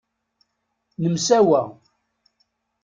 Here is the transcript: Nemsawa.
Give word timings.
Nemsawa. 1.01 1.61